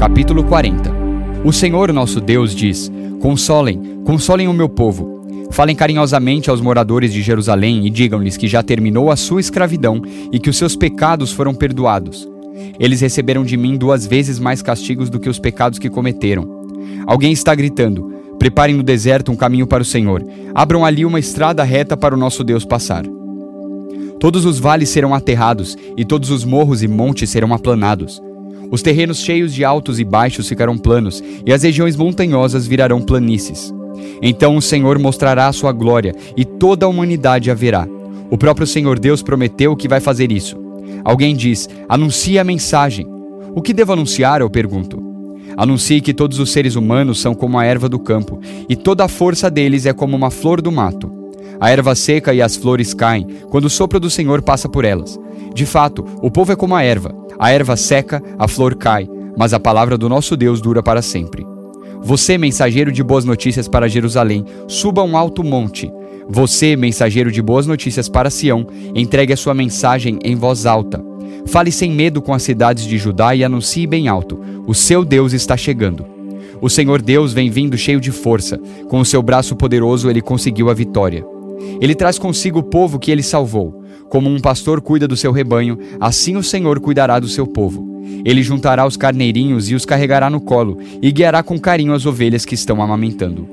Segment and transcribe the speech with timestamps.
[0.00, 0.90] capítulo 40.
[1.44, 5.20] O Senhor nosso Deus diz: Consolem, consolem o meu povo.
[5.50, 10.00] Falem carinhosamente aos moradores de Jerusalém e digam-lhes que já terminou a sua escravidão
[10.32, 12.26] e que os seus pecados foram perdoados.
[12.78, 16.48] Eles receberam de mim duas vezes mais castigos do que os pecados que cometeram.
[17.06, 20.24] Alguém está gritando: Preparem no deserto um caminho para o Senhor.
[20.54, 23.04] Abram ali uma estrada reta para o nosso Deus passar.
[24.18, 28.18] Todos os vales serão aterrados, e todos os morros e montes serão aplanados.
[28.70, 33.74] Os terrenos cheios de altos e baixos ficarão planos, e as regiões montanhosas virarão planícies.
[34.22, 37.86] Então o Senhor mostrará a sua glória, e toda a humanidade a verá.
[38.30, 40.56] O próprio Senhor Deus prometeu que vai fazer isso.
[41.04, 43.06] Alguém diz: Anuncie a mensagem.
[43.54, 44.40] O que devo anunciar?
[44.40, 45.02] Eu pergunto.
[45.56, 49.08] Anuncie que todos os seres humanos são como a erva do campo, e toda a
[49.08, 51.10] força deles é como uma flor do mato.
[51.58, 55.18] A erva seca e as flores caem quando o sopro do Senhor passa por elas.
[55.52, 57.19] De fato, o povo é como a erva.
[57.40, 61.46] A erva seca, a flor cai, mas a palavra do nosso Deus dura para sempre.
[62.02, 65.90] Você, mensageiro de boas notícias para Jerusalém, suba um alto monte.
[66.28, 71.02] Você, mensageiro de boas notícias para Sião, entregue a sua mensagem em voz alta.
[71.46, 75.32] Fale sem medo com as cidades de Judá e anuncie bem alto: o seu Deus
[75.32, 76.04] está chegando.
[76.60, 78.58] O Senhor Deus vem vindo cheio de força.
[78.90, 81.24] Com o seu braço poderoso ele conseguiu a vitória.
[81.80, 83.79] Ele traz consigo o povo que ele salvou.
[84.10, 88.02] Como um pastor cuida do seu rebanho, assim o Senhor cuidará do seu povo.
[88.24, 92.44] Ele juntará os carneirinhos e os carregará no colo, e guiará com carinho as ovelhas
[92.44, 93.48] que estão amamentando.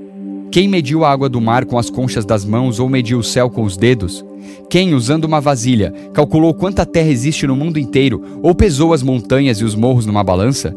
[0.51, 3.51] Quem mediu a água do mar com as conchas das mãos ou mediu o céu
[3.51, 4.25] com os dedos?
[4.67, 9.59] Quem, usando uma vasilha, calculou quanta terra existe no mundo inteiro ou pesou as montanhas
[9.59, 10.73] e os morros numa balança?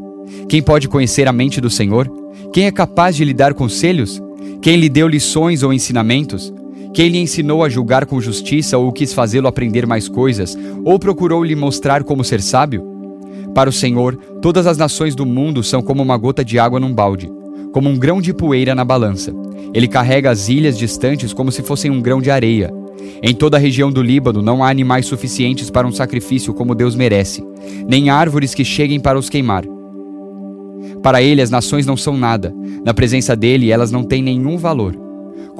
[0.46, 2.10] Quem pode conhecer a mente do Senhor?
[2.52, 4.20] Quem é capaz de lhe dar conselhos?
[4.60, 6.52] Quem lhe deu lições ou ensinamentos?
[6.92, 11.44] Quem lhe ensinou a julgar com justiça ou quis fazê-lo aprender mais coisas, ou procurou
[11.44, 12.84] lhe mostrar como ser sábio?
[13.54, 16.92] Para o Senhor, todas as nações do mundo são como uma gota de água num
[16.92, 17.30] balde,
[17.72, 19.32] como um grão de poeira na balança.
[19.72, 22.72] Ele carrega as ilhas distantes como se fossem um grão de areia.
[23.22, 26.96] Em toda a região do Líbano não há animais suficientes para um sacrifício como Deus
[26.96, 27.44] merece,
[27.88, 29.64] nem árvores que cheguem para os queimar.
[31.02, 32.52] Para ele, as nações não são nada,
[32.84, 35.09] na presença dele, elas não têm nenhum valor.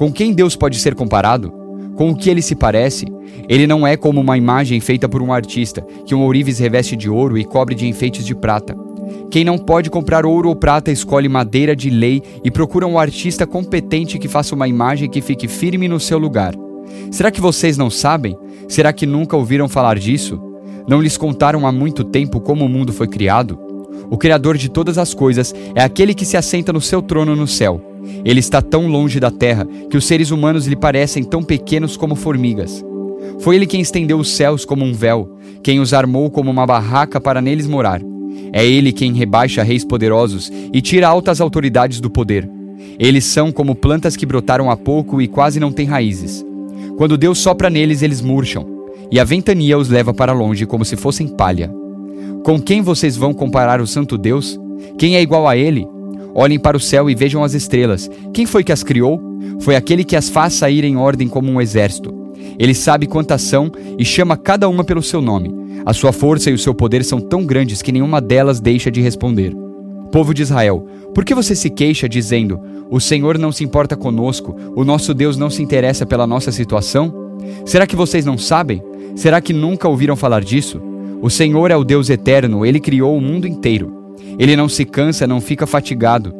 [0.01, 1.53] Com quem Deus pode ser comparado?
[1.95, 3.05] Com o que ele se parece?
[3.47, 7.07] Ele não é como uma imagem feita por um artista, que um ourives reveste de
[7.07, 8.75] ouro e cobre de enfeites de prata.
[9.29, 13.45] Quem não pode comprar ouro ou prata escolhe madeira de lei e procura um artista
[13.45, 16.55] competente que faça uma imagem que fique firme no seu lugar.
[17.11, 18.35] Será que vocês não sabem?
[18.67, 20.41] Será que nunca ouviram falar disso?
[20.87, 23.55] Não lhes contaram há muito tempo como o mundo foi criado?
[24.09, 27.45] O Criador de todas as coisas é aquele que se assenta no seu trono no
[27.45, 27.90] céu
[28.23, 32.15] ele está tão longe da terra que os seres humanos lhe parecem tão pequenos como
[32.15, 32.83] formigas.
[33.39, 37.19] Foi ele quem estendeu os céus como um véu, quem os armou como uma barraca
[37.19, 38.01] para neles morar.
[38.53, 42.49] É ele quem rebaixa reis poderosos e tira altas autoridades do poder.
[42.99, 46.45] Eles são como plantas que brotaram há pouco e quase não têm raízes.
[46.97, 48.65] Quando Deus sopra neles, eles murcham,
[49.09, 51.73] e a ventania os leva para longe como se fossem palha.
[52.43, 54.59] Com quem vocês vão comparar o Santo Deus?
[54.97, 55.87] Quem é igual a ele?
[56.33, 58.09] Olhem para o céu e vejam as estrelas.
[58.33, 59.21] Quem foi que as criou?
[59.59, 62.13] Foi aquele que as faz sair em ordem como um exército.
[62.57, 65.53] Ele sabe quantas são e chama cada uma pelo seu nome.
[65.85, 69.01] A sua força e o seu poder são tão grandes que nenhuma delas deixa de
[69.01, 69.55] responder.
[70.11, 72.59] Povo de Israel, por que você se queixa dizendo:
[72.89, 77.13] O Senhor não se importa conosco, o nosso Deus não se interessa pela nossa situação?
[77.65, 78.81] Será que vocês não sabem?
[79.15, 80.81] Será que nunca ouviram falar disso?
[81.21, 84.00] O Senhor é o Deus eterno, ele criou o mundo inteiro.
[84.37, 86.33] Ele não se cansa, não fica fatigado.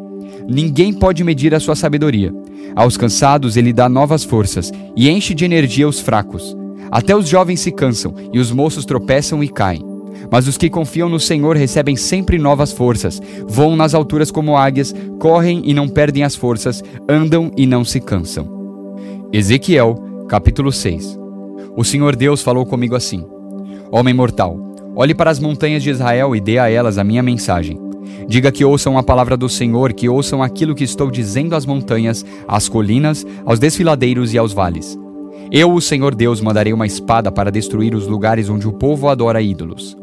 [0.48, 2.34] Ninguém pode medir a sua sabedoria.
[2.76, 6.56] Aos cansados ele dá novas forças e enche de energia os fracos.
[6.92, 9.86] Até os jovens se cansam e os moços tropeçam e caem.
[10.30, 14.94] Mas os que confiam no Senhor recebem sempre novas forças, voam nas alturas como águias,
[15.20, 18.48] correm e não perdem as forças, andam e não se cansam.
[19.34, 19.96] Ezequiel,
[20.28, 21.18] capítulo 6
[21.76, 23.26] O Senhor Deus falou comigo assim:
[23.92, 27.80] Homem mortal, Olhe para as montanhas de Israel e dê a elas a minha mensagem.
[28.28, 32.26] Diga que ouçam a palavra do Senhor, que ouçam aquilo que estou dizendo às montanhas,
[32.48, 34.98] às colinas, aos desfiladeiros e aos vales.
[35.52, 39.42] Eu, o Senhor Deus, mandarei uma espada para destruir os lugares onde o povo adora
[39.42, 39.98] ídolos.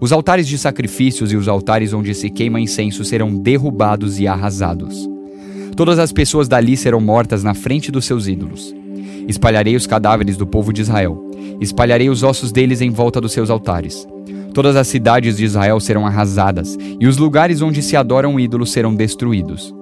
[0.00, 5.08] Os altares de sacrifícios e os altares onde se queima incenso serão derrubados e arrasados.
[5.76, 8.74] Todas as pessoas dali serão mortas na frente dos seus ídolos.
[9.26, 11.30] Espalharei os cadáveres do povo de Israel.
[11.60, 14.06] Espalharei os ossos deles em volta dos seus altares.
[14.54, 18.94] Todas as cidades de Israel serão arrasadas, e os lugares onde se adoram ídolos serão
[18.94, 19.74] destruídos.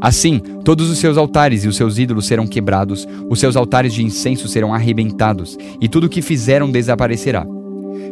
[0.00, 4.04] Assim, todos os seus altares e os seus ídolos serão quebrados, os seus altares de
[4.04, 7.46] incenso serão arrebentados, e tudo o que fizeram desaparecerá.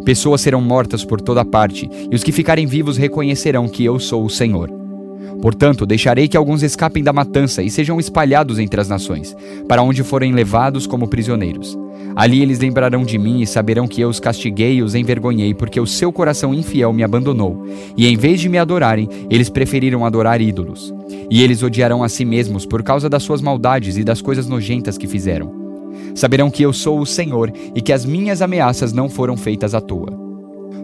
[0.04, 4.24] Pessoas serão mortas por toda parte, e os que ficarem vivos reconhecerão que eu sou
[4.24, 4.85] o Senhor.
[5.40, 9.36] Portanto, deixarei que alguns escapem da matança e sejam espalhados entre as nações,
[9.68, 11.76] para onde forem levados como prisioneiros.
[12.14, 15.78] Ali eles lembrarão de mim e saberão que eu os castiguei e os envergonhei, porque
[15.78, 17.66] o seu coração infiel me abandonou.
[17.96, 20.94] E em vez de me adorarem, eles preferiram adorar ídolos.
[21.30, 24.96] E eles odiarão a si mesmos por causa das suas maldades e das coisas nojentas
[24.96, 25.52] que fizeram.
[26.14, 29.80] Saberão que eu sou o Senhor e que as minhas ameaças não foram feitas à
[29.80, 30.08] toa.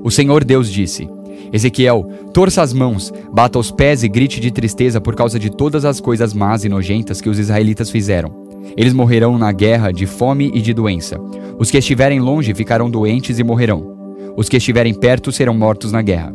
[0.04, 1.08] O Senhor Deus disse:
[1.52, 5.84] Ezequiel, torça as mãos, bata os pés e grite de tristeza por causa de todas
[5.84, 8.32] as coisas más e nojentas que os israelitas fizeram.
[8.76, 11.20] Eles morrerão na guerra de fome e de doença.
[11.58, 13.96] Os que estiverem longe ficarão doentes e morrerão.
[14.36, 16.32] Os que estiverem perto serão mortos na guerra.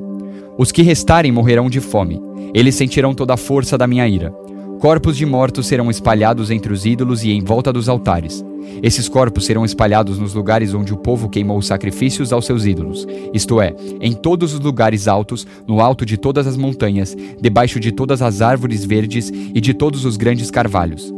[0.58, 2.22] Os que restarem morrerão de fome.
[2.54, 4.34] Eles sentirão toda a força da minha ira.
[4.80, 8.46] Corpos de mortos serão espalhados entre os ídolos e em volta dos altares.
[8.84, 13.60] Esses corpos serão espalhados nos lugares onde o povo queimou sacrifícios aos seus ídolos, isto
[13.60, 18.22] é, em todos os lugares altos, no alto de todas as montanhas, debaixo de todas
[18.22, 21.12] as árvores verdes e de todos os grandes carvalhos.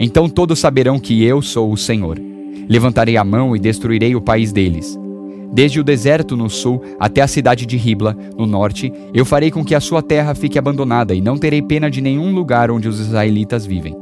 [0.00, 2.18] Então todos saberão que eu sou o Senhor.
[2.68, 4.98] Levantarei a mão e destruirei o país deles.
[5.54, 9.64] Desde o deserto no sul até a cidade de Ribla, no norte, eu farei com
[9.64, 12.98] que a sua terra fique abandonada e não terei pena de nenhum lugar onde os
[12.98, 13.96] israelitas vivem.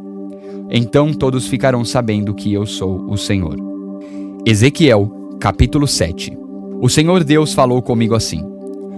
[0.70, 3.54] Então todos ficarão sabendo que eu sou o Senhor.
[4.46, 6.38] Ezequiel, capítulo 7
[6.80, 8.42] O Senhor Deus falou comigo assim: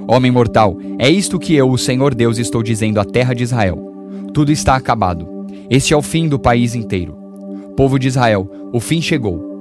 [0.06, 3.76] Homem mortal, é isto que eu, o Senhor Deus, estou dizendo à terra de Israel.
[4.32, 5.26] Tudo está acabado.
[5.68, 7.16] Este é o fim do país inteiro.
[7.76, 9.53] Povo de Israel, o fim chegou.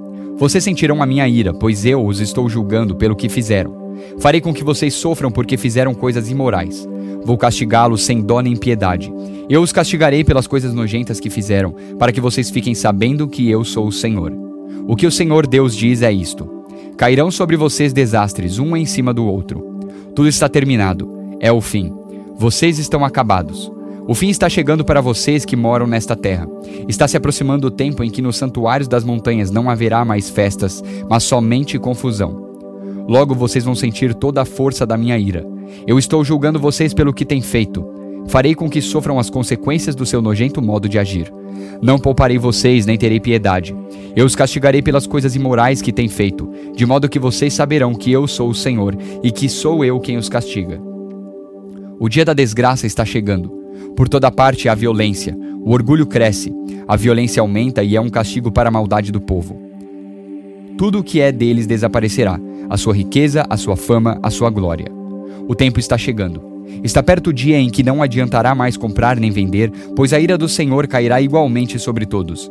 [0.44, 3.94] Vocês sentirão a minha ira, pois eu os estou julgando pelo que fizeram.
[4.18, 6.86] Farei com que vocês sofram porque fizeram coisas imorais.
[7.24, 9.10] Vou castigá-los sem dó nem piedade.
[9.48, 13.64] Eu os castigarei pelas coisas nojentas que fizeram, para que vocês fiquem sabendo que eu
[13.64, 14.34] sou o Senhor.
[14.86, 16.46] O que o Senhor Deus diz é isto:
[16.98, 19.80] Cairão sobre vocês desastres, um em cima do outro.
[20.14, 21.08] Tudo está terminado.
[21.40, 21.90] É o fim.
[22.36, 23.72] Vocês estão acabados.
[24.06, 26.46] O fim está chegando para vocês que moram nesta terra.
[26.86, 30.84] Está se aproximando o tempo em que nos santuários das montanhas não haverá mais festas,
[31.08, 32.44] mas somente confusão.
[33.08, 35.46] Logo vocês vão sentir toda a força da minha ira.
[35.86, 37.82] Eu estou julgando vocês pelo que têm feito.
[38.26, 41.32] Farei com que sofram as consequências do seu nojento modo de agir.
[41.80, 43.74] Não pouparei vocês, nem terei piedade.
[44.14, 48.12] Eu os castigarei pelas coisas imorais que têm feito, de modo que vocês saberão que
[48.12, 50.78] eu sou o Senhor e que sou eu quem os castiga.
[51.98, 53.63] O dia da desgraça está chegando.
[53.96, 55.36] Por toda parte há violência.
[55.64, 56.52] O orgulho cresce.
[56.86, 59.60] A violência aumenta e é um castigo para a maldade do povo.
[60.76, 62.38] Tudo o que é deles desaparecerá:
[62.68, 64.86] a sua riqueza, a sua fama, a sua glória.
[65.48, 66.42] O tempo está chegando.
[66.82, 70.36] Está perto o dia em que não adiantará mais comprar nem vender, pois a ira
[70.36, 72.50] do Senhor cairá igualmente sobre todos.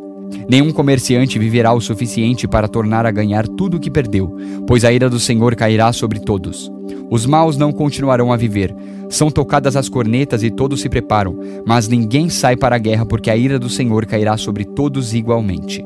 [0.49, 4.35] Nenhum comerciante viverá o suficiente para tornar a ganhar tudo o que perdeu,
[4.67, 6.71] pois a ira do Senhor cairá sobre todos.
[7.09, 8.75] Os maus não continuarão a viver.
[9.09, 13.29] São tocadas as cornetas e todos se preparam, mas ninguém sai para a guerra porque
[13.29, 15.85] a ira do Senhor cairá sobre todos igualmente.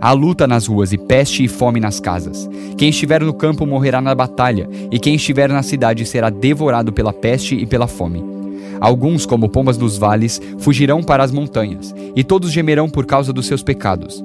[0.00, 2.48] Há luta nas ruas e peste e fome nas casas.
[2.76, 7.12] Quem estiver no campo morrerá na batalha, e quem estiver na cidade será devorado pela
[7.12, 8.22] peste e pela fome.
[8.80, 13.46] Alguns, como pombas dos vales, fugirão para as montanhas, e todos gemerão por causa dos
[13.46, 14.24] seus pecados.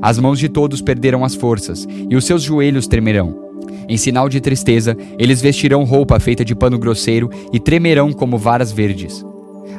[0.00, 3.52] As mãos de todos perderão as forças, e os seus joelhos tremerão.
[3.88, 8.72] Em sinal de tristeza, eles vestirão roupa feita de pano grosseiro e tremerão como varas
[8.72, 9.24] verdes.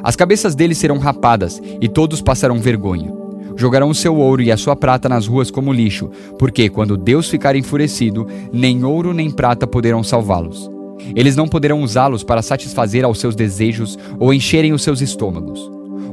[0.02, 3.12] As cabeças deles serão rapadas, e todos passarão vergonha.
[3.56, 7.28] Jogarão o seu ouro e a sua prata nas ruas como lixo, porque quando Deus
[7.28, 10.73] ficar enfurecido, nem ouro nem prata poderão salvá-los.
[11.14, 15.60] Eles não poderão usá-los para satisfazer aos seus desejos ou encherem os seus estômagos.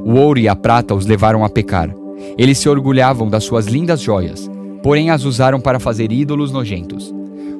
[0.04, 1.94] O ouro e a prata os levaram a pecar.
[2.36, 4.50] Eles se orgulhavam das suas lindas joias,
[4.82, 7.12] porém as usaram para fazer ídolos nojentos.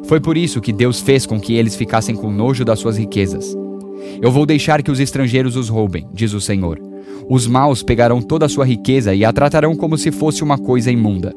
[0.04, 3.56] Foi por isso que Deus fez com que eles ficassem com nojo das suas riquezas.
[4.20, 6.80] Eu vou deixar que os estrangeiros os roubem, diz o Senhor.
[7.28, 10.90] Os maus pegarão toda a sua riqueza e a tratarão como se fosse uma coisa
[10.90, 11.32] imunda.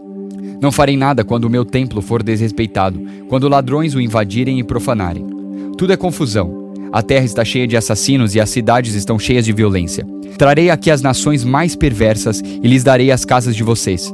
[0.61, 2.99] Não farei nada quando o meu templo for desrespeitado,
[3.29, 5.34] quando ladrões o invadirem e profanarem.
[5.77, 6.71] Tudo é confusão.
[6.93, 10.07] A terra está cheia de assassinos e as cidades estão cheias de violência.
[10.37, 14.13] Trarei aqui as nações mais perversas e lhes darei as casas de vocês.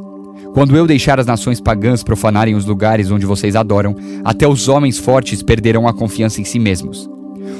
[0.54, 4.98] Quando eu deixar as nações pagãs profanarem os lugares onde vocês adoram, até os homens
[4.98, 7.08] fortes perderão a confiança em si mesmos.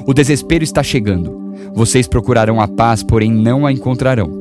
[0.08, 1.54] O desespero está chegando.
[1.76, 4.32] Vocês procurarão a paz, porém não a encontrarão.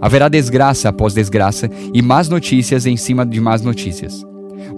[0.00, 4.24] Haverá desgraça após desgraça e más notícias em cima de más notícias.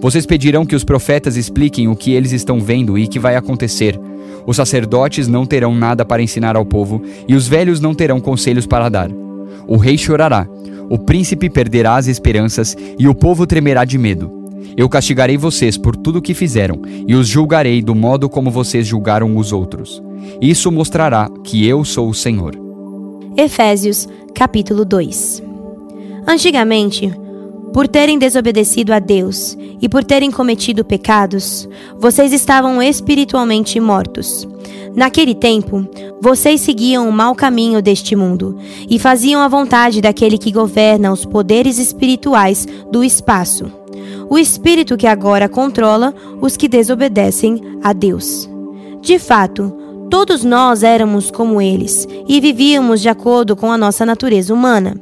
[0.01, 3.97] Vocês pedirão que os profetas expliquem o que eles estão vendo e que vai acontecer,
[4.45, 8.65] os sacerdotes não terão nada para ensinar ao povo, e os velhos não terão conselhos
[8.65, 9.09] para dar.
[9.67, 10.47] O rei chorará,
[10.89, 14.31] o príncipe perderá as esperanças, e o povo tremerá de medo.
[14.77, 18.85] Eu castigarei vocês por tudo o que fizeram, e os julgarei do modo como vocês
[18.85, 20.01] julgaram os outros.
[20.41, 22.55] Isso mostrará que eu sou o Senhor.
[23.37, 25.43] Efésios, capítulo 2
[26.27, 27.11] Antigamente,
[27.75, 31.67] por terem desobedecido a Deus e por terem cometido pecados,
[31.99, 34.47] vocês estavam espiritualmente mortos.
[34.95, 35.85] Naquele tempo,
[36.21, 38.57] vocês seguiam o mau caminho deste mundo
[38.89, 43.69] e faziam a vontade daquele que governa os poderes espirituais do espaço,
[44.29, 48.49] o espírito que agora controla os que desobedecem a Deus.
[49.01, 49.69] De fato,
[50.09, 54.95] todos nós éramos como eles e vivíamos de acordo com a nossa natureza humana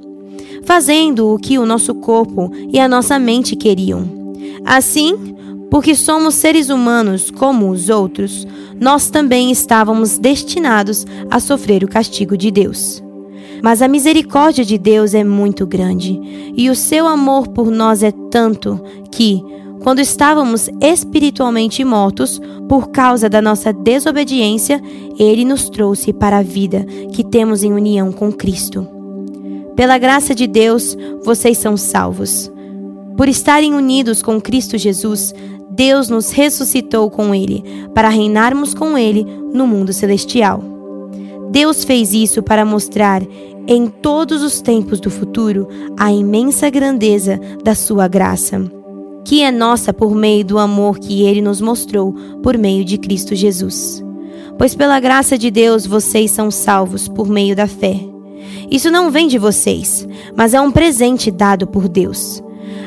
[0.63, 4.07] fazendo o que o nosso corpo e a nossa mente queriam.
[4.65, 5.33] Assim,
[5.69, 8.45] porque somos seres humanos como os outros,
[8.79, 13.03] nós também estávamos destinados a sofrer o castigo de Deus.
[13.63, 16.19] Mas a misericórdia de Deus é muito grande,
[16.55, 18.79] e o seu amor por nós é tanto
[19.10, 19.41] que,
[19.81, 24.81] quando estávamos espiritualmente mortos por causa da nossa desobediência,
[25.17, 28.92] ele nos trouxe para a vida que temos em união com Cristo.
[29.75, 32.51] Pela graça de Deus, vocês são salvos.
[33.17, 35.33] Por estarem unidos com Cristo Jesus,
[35.71, 37.63] Deus nos ressuscitou com Ele,
[37.93, 40.63] para reinarmos com Ele no mundo celestial.
[41.49, 43.23] Deus fez isso para mostrar,
[43.67, 48.61] em todos os tempos do futuro, a imensa grandeza da Sua graça,
[49.25, 52.13] que é nossa por meio do amor que Ele nos mostrou
[52.43, 54.03] por meio de Cristo Jesus.
[54.57, 58.12] Pois pela graça de Deus vocês são salvos por meio da fé.
[58.70, 62.41] Isso não vem de vocês, mas é um presente dado por Deus.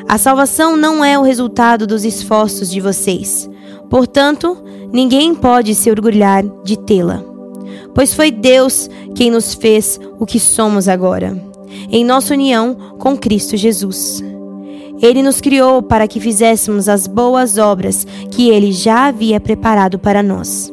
[0.08, 3.48] A salvação não é o resultado dos esforços de vocês.
[3.90, 4.56] Portanto,
[4.92, 7.22] ninguém pode se orgulhar de tê-la.
[7.94, 11.36] Pois foi Deus quem nos fez o que somos agora,
[11.90, 14.22] em nossa união com Cristo Jesus.
[15.00, 20.22] Ele nos criou para que fizéssemos as boas obras que ele já havia preparado para
[20.22, 20.72] nós.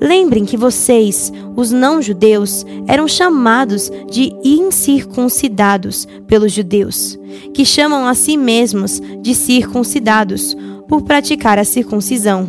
[0.00, 7.18] Lembrem que vocês, os não-judeus, eram chamados de incircuncidados pelos judeus,
[7.52, 10.56] que chamam a si mesmos de circuncidados
[10.88, 12.48] por praticar a circuncisão.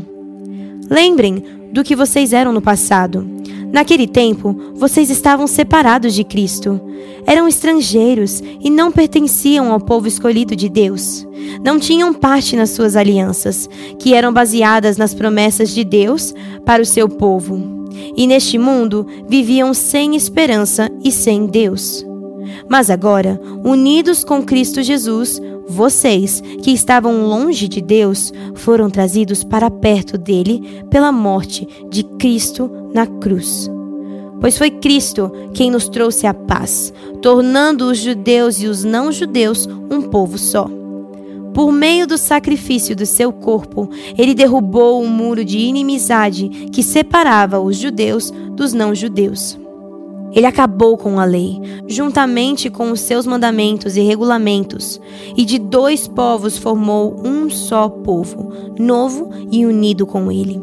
[0.89, 3.38] Lembrem do que vocês eram no passado.
[3.71, 6.81] Naquele tempo, vocês estavam separados de Cristo.
[7.25, 11.27] Eram estrangeiros e não pertenciam ao povo escolhido de Deus.
[11.63, 16.33] Não tinham parte nas suas alianças, que eram baseadas nas promessas de Deus
[16.65, 17.87] para o seu povo.
[18.15, 22.05] E neste mundo viviam sem esperança e sem Deus.
[22.67, 29.69] Mas agora, unidos com Cristo Jesus, vocês, que estavam longe de Deus, foram trazidos para
[29.69, 33.69] perto dele pela morte de Cristo na cruz.
[34.41, 40.01] Pois foi Cristo quem nos trouxe a paz, tornando os judeus e os não-judeus um
[40.01, 40.69] povo só.
[41.53, 46.81] Por meio do sacrifício do seu corpo, ele derrubou o um muro de inimizade que
[46.81, 49.59] separava os judeus dos não-judeus.
[50.33, 55.01] Ele acabou com a lei, juntamente com os seus mandamentos e regulamentos,
[55.35, 60.61] e de dois povos formou um só povo, novo e unido com ele.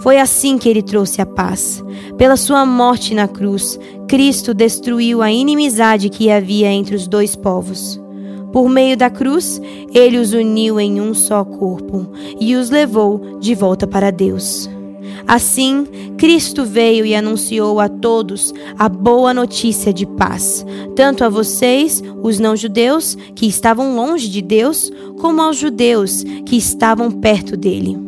[0.00, 1.82] Foi assim que ele trouxe a paz.
[2.16, 8.00] Pela sua morte na cruz, Cristo destruiu a inimizade que havia entre os dois povos.
[8.52, 9.60] Por meio da cruz,
[9.94, 12.06] ele os uniu em um só corpo
[12.40, 14.70] e os levou de volta para Deus.
[15.28, 20.64] Assim, Cristo veio e anunciou a todos a boa notícia de paz,
[20.96, 27.10] tanto a vocês, os não-judeus, que estavam longe de Deus, como aos judeus, que estavam
[27.10, 27.98] perto dele.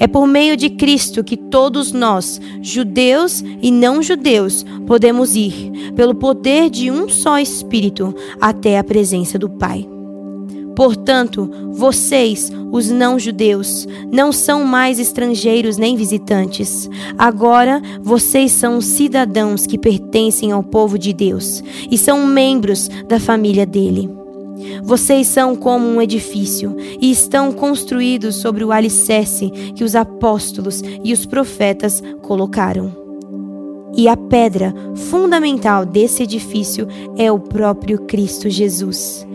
[0.00, 6.68] É por meio de Cristo que todos nós, judeus e não-judeus, podemos ir, pelo poder
[6.68, 9.97] de um só Espírito, até a presença do Pai.
[10.78, 16.88] Portanto, vocês, os não-judeus, não são mais estrangeiros nem visitantes.
[17.18, 23.66] Agora, vocês são cidadãos que pertencem ao povo de Deus e são membros da família
[23.66, 24.08] dele.
[24.84, 31.12] Vocês são como um edifício e estão construídos sobre o alicerce que os apóstolos e
[31.12, 32.92] os profetas colocaram.
[33.96, 39.26] E a pedra fundamental desse edifício é o próprio Cristo Jesus.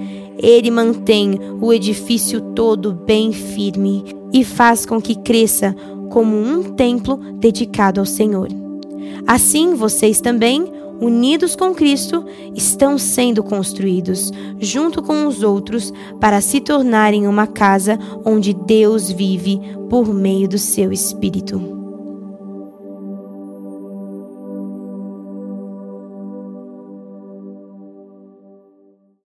[0.43, 5.73] Ele mantém o edifício todo bem firme e faz com que cresça
[6.09, 8.49] como um templo dedicado ao Senhor.
[9.25, 10.65] Assim, vocês também,
[10.99, 17.97] unidos com Cristo, estão sendo construídos junto com os outros para se tornarem uma casa
[18.25, 21.82] onde Deus vive por meio do seu Espírito.